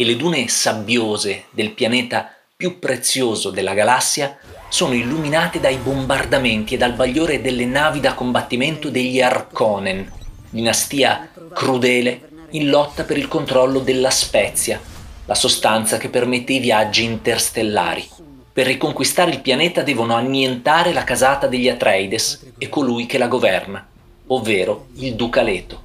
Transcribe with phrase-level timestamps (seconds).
[0.00, 4.34] e le dune sabbiose del pianeta più prezioso della galassia
[4.70, 10.10] sono illuminate dai bombardamenti e dal bagliore delle navi da combattimento degli Arkonen,
[10.48, 14.80] dinastia crudele in lotta per il controllo della spezia,
[15.26, 18.08] la sostanza che permette i viaggi interstellari.
[18.54, 23.86] Per riconquistare il pianeta devono annientare la casata degli Atreides e colui che la governa,
[24.28, 25.82] ovvero il Duca Leto.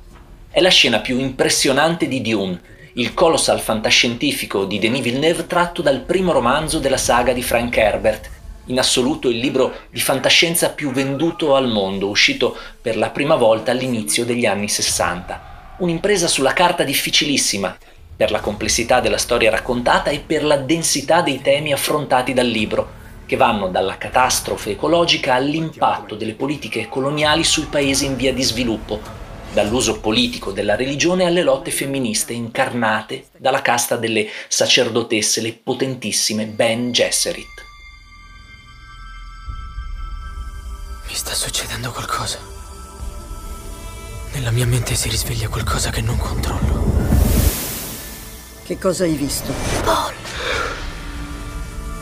[0.50, 6.00] È la scena più impressionante di Dune il colossal fantascientifico di Denis Villeneuve tratto dal
[6.00, 8.30] primo romanzo della saga di Frank Herbert,
[8.68, 13.72] in assoluto il libro di fantascienza più venduto al mondo, uscito per la prima volta
[13.72, 15.76] all'inizio degli anni 60.
[15.80, 17.76] Un'impresa sulla carta difficilissima,
[18.16, 23.04] per la complessità della storia raccontata e per la densità dei temi affrontati dal libro,
[23.26, 29.15] che vanno dalla catastrofe ecologica all'impatto delle politiche coloniali sui paesi in via di sviluppo,
[29.56, 36.92] dall'uso politico della religione alle lotte femministe incarnate dalla casta delle sacerdotesse, le potentissime Ben
[36.92, 37.64] Gesserit.
[41.08, 42.38] Mi sta succedendo qualcosa.
[44.34, 46.84] Nella mia mente si risveglia qualcosa che non controllo.
[48.66, 49.54] Che cosa hai visto?
[49.86, 50.14] Paul!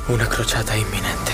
[0.07, 1.33] Una crociata imminente.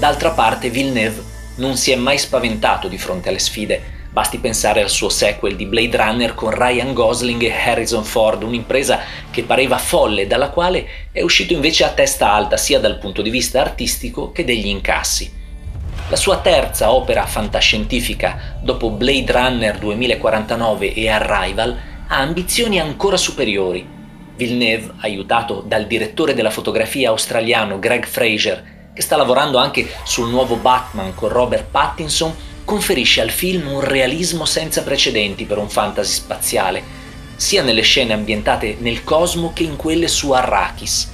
[0.00, 1.22] D'altra parte, Villeneuve
[1.56, 5.66] non si è mai spaventato di fronte alle sfide Basti pensare al suo sequel di
[5.66, 11.20] Blade Runner con Ryan Gosling e Harrison Ford, un'impresa che pareva folle, dalla quale è
[11.20, 15.28] uscito invece a testa alta sia dal punto di vista artistico che degli incassi.
[16.08, 23.84] La sua terza opera fantascientifica, dopo Blade Runner 2049 e Arrival, ha ambizioni ancora superiori.
[24.36, 30.54] Villeneuve, aiutato dal direttore della fotografia australiano Greg Fraser, che sta lavorando anche sul nuovo
[30.54, 36.82] Batman con Robert Pattinson, conferisce al film un realismo senza precedenti per un fantasy spaziale,
[37.36, 41.12] sia nelle scene ambientate nel cosmo che in quelle su Arrakis.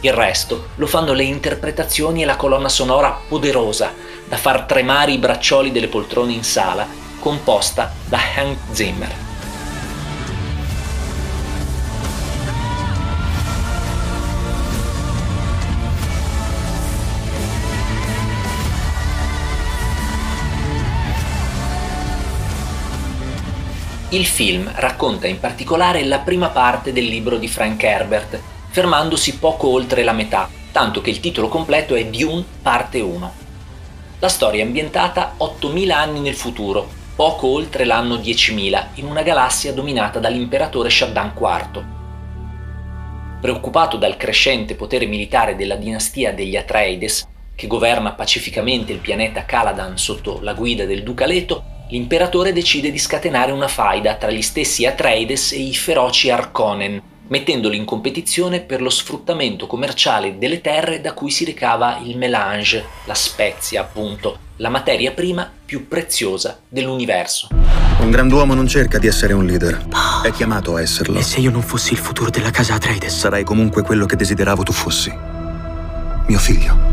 [0.00, 3.94] Il resto lo fanno le interpretazioni e la colonna sonora poderosa,
[4.28, 6.86] da far tremare i braccioli delle poltrone in sala,
[7.18, 9.23] composta da Hank Zimmer.
[24.14, 29.66] Il film racconta in particolare la prima parte del libro di Frank Herbert, fermandosi poco
[29.66, 33.32] oltre la metà, tanto che il titolo completo è Dune parte 1.
[34.20, 39.72] La storia è ambientata 8000 anni nel futuro, poco oltre l'anno 10.000, in una galassia
[39.72, 41.84] dominata dall'imperatore Shaddam IV.
[43.40, 47.26] Preoccupato dal crescente potere militare della dinastia degli Atreides,
[47.56, 52.98] che governa pacificamente il pianeta Caladan sotto la guida del duca Leto, l'imperatore decide di
[52.98, 58.82] scatenare una faida tra gli stessi Atreides e i feroci Arkonen, mettendoli in competizione per
[58.82, 64.68] lo sfruttamento commerciale delle terre da cui si ricava il melange, la spezia appunto, la
[64.68, 67.48] materia prima più preziosa dell'universo.
[68.00, 69.86] Un grand'uomo non cerca di essere un leader,
[70.22, 71.18] è chiamato a esserlo.
[71.18, 73.16] E se io non fossi il futuro della casa Atreides?
[73.16, 75.12] Sarai comunque quello che desideravo tu fossi.
[76.26, 76.92] Mio figlio.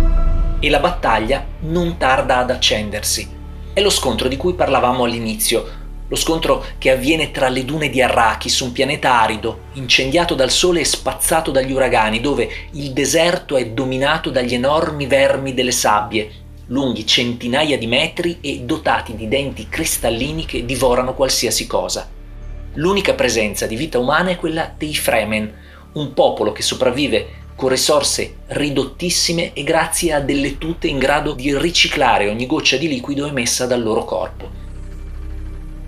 [0.59, 3.40] E la battaglia non tarda ad accendersi
[3.74, 5.80] è lo scontro di cui parlavamo all'inizio,
[6.12, 10.82] lo scontro che avviene tra le dune di Arrakis, un pianeta arido, incendiato dal sole
[10.82, 16.30] e spazzato dagli uragani, dove il deserto è dominato dagli enormi vermi delle sabbie,
[16.68, 22.09] lunghi centinaia di metri e dotati di denti cristallini che divorano qualsiasi cosa.
[22.73, 25.53] L'unica presenza di vita umana è quella dei Fremen,
[25.94, 31.58] un popolo che sopravvive con risorse ridottissime e grazie a delle tute in grado di
[31.58, 34.50] riciclare ogni goccia di liquido emessa dal loro corpo.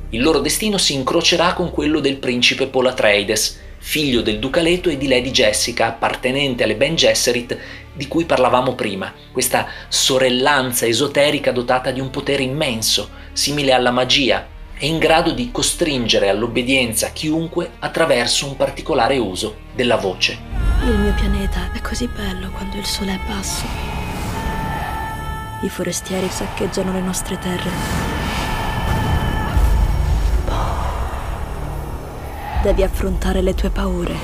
[0.10, 4.90] Il loro destino si incrocerà con quello del principe Paul Atreides, figlio del duca Leto
[4.90, 7.58] e di Lady Jessica, appartenente alle Ben Gesserit
[7.94, 14.48] di cui parlavamo prima, questa sorellanza esoterica dotata di un potere immenso, simile alla magia,
[14.78, 20.53] e in grado di costringere all'obbedienza chiunque attraverso un particolare uso della voce.
[20.86, 23.66] Il mio pianeta è così bello quando il sole è basso.
[25.62, 27.70] I forestieri saccheggiano le nostre terre.
[32.64, 34.16] Devi affrontare le tue paure.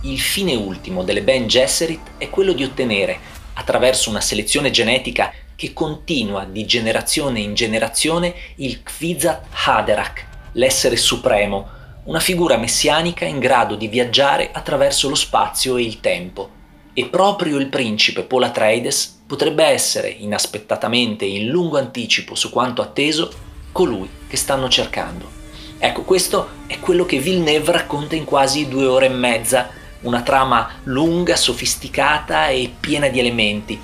[0.00, 3.18] Il fine ultimo delle Ben Gesserit è quello di ottenere,
[3.52, 11.80] attraverso una selezione genetica che continua di generazione in generazione, il Kvizat Haderach, l'essere supremo,
[12.04, 16.60] una figura messianica in grado di viaggiare attraverso lo spazio e il tempo.
[16.94, 22.82] E proprio il principe Paul Atreides potrebbe essere, inaspettatamente e in lungo anticipo su quanto
[22.82, 23.32] atteso,
[23.72, 25.40] colui che stanno cercando.
[25.78, 29.70] Ecco, questo è quello che Villeneuve racconta in quasi due ore e mezza,
[30.02, 33.80] una trama lunga, sofisticata e piena di elementi.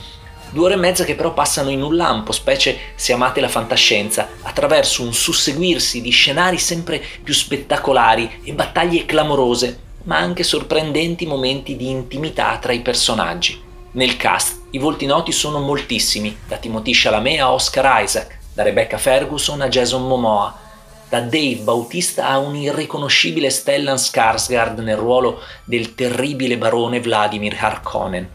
[0.51, 4.29] Due ore e mezza che però passano in un lampo, specie se amate la fantascienza,
[4.43, 11.77] attraverso un susseguirsi di scenari sempre più spettacolari e battaglie clamorose, ma anche sorprendenti momenti
[11.77, 13.61] di intimità tra i personaggi.
[13.93, 18.97] Nel cast i volti noti sono moltissimi, da Timothy Chalamet a Oscar Isaac, da Rebecca
[18.97, 20.67] Ferguson a Jason Momoa,
[21.11, 28.29] da Dave Bautista a un irriconoscibile Stellan Skarsgård nel ruolo del terribile barone Vladimir Harkonnen,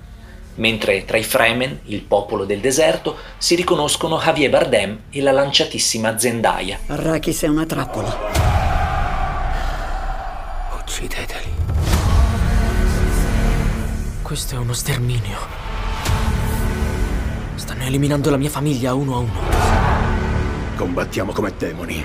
[0.56, 6.18] mentre tra i Fremen, il popolo del deserto, si riconoscono Javier Bardem e la lanciatissima
[6.18, 6.80] Zendaya.
[6.88, 8.18] Arrakis è una trappola.
[10.80, 11.52] Uccideteli.
[14.22, 15.38] Questo è uno sterminio.
[17.56, 19.42] Stanno eliminando la mia famiglia uno a uno.
[20.76, 22.04] Combattiamo come demoni.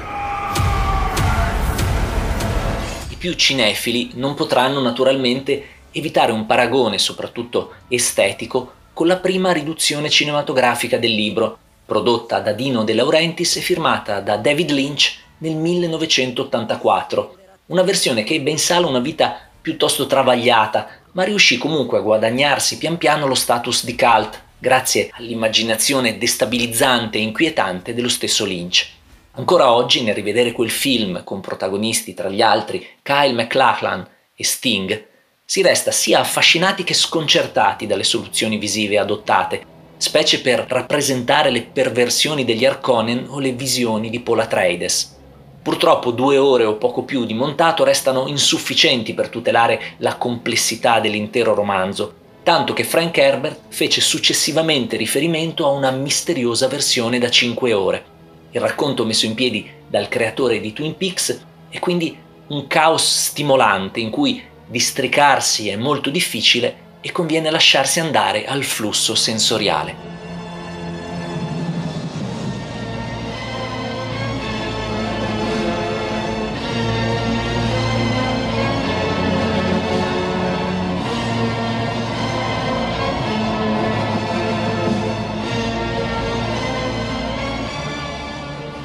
[3.09, 10.11] I più cinefili non potranno naturalmente evitare un paragone, soprattutto estetico, con la prima riduzione
[10.11, 17.37] cinematografica del libro, prodotta da Dino De Laurentiis e firmata da David Lynch nel 1984,
[17.67, 22.79] una versione che ebbe in sala una vita piuttosto travagliata, ma riuscì comunque a guadagnarsi
[22.79, 28.96] pian piano lo status di cult, grazie all'immaginazione destabilizzante e inquietante dello stesso Lynch.
[29.32, 35.06] Ancora oggi, nel rivedere quel film con protagonisti tra gli altri Kyle MacLachlan e Sting,
[35.50, 39.65] si resta sia affascinati che sconcertati dalle soluzioni visive adottate,
[39.97, 45.17] specie per rappresentare le perversioni degli Arconen o le visioni di Paul Atreides.
[45.62, 51.55] Purtroppo due ore o poco più di montato restano insufficienti per tutelare la complessità dell'intero
[51.55, 52.12] romanzo,
[52.43, 58.05] tanto che Frank Herbert fece successivamente riferimento a una misteriosa versione da 5 ore.
[58.50, 61.41] Il racconto messo in piedi dal creatore di Twin Peaks
[61.71, 62.15] è quindi
[62.49, 69.15] un caos stimolante in cui districarsi è molto difficile e conviene lasciarsi andare al flusso
[69.15, 70.17] sensoriale.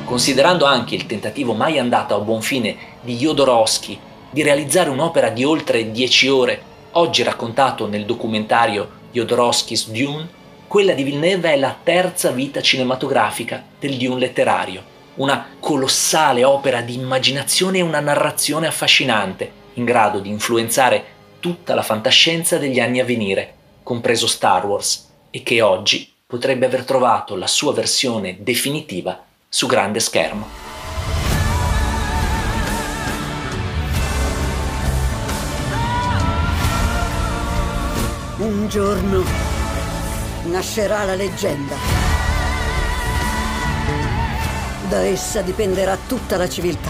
[0.06, 4.00] Considerando anche il tentativo mai andato a buon fine di Jodorowsky
[4.34, 6.60] di realizzare un'opera di oltre dieci ore,
[6.94, 10.28] oggi raccontato nel documentario Jodorowsky's Dune,
[10.68, 14.84] quella di Villeneuve è la terza vita cinematografica del Dune letterario,
[15.16, 21.06] una colossale opera di immaginazione e una narrazione affascinante, in grado di influenzare
[21.40, 23.54] tutta la fantascienza degli anni a venire,
[23.84, 30.00] compreso Star Wars, e che oggi potrebbe aver trovato la sua versione definitiva su grande
[30.00, 30.73] schermo.
[38.74, 39.24] Giorno
[40.46, 41.76] nascerà la leggenda.
[44.90, 46.90] Da essa dipenderà tutta la civiltà.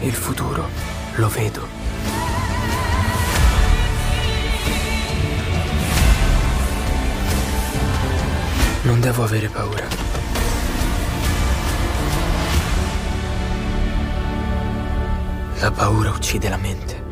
[0.00, 0.70] Il futuro
[1.16, 1.68] lo vedo.
[8.84, 9.86] Non devo avere paura.
[15.58, 17.03] La paura uccide la mente.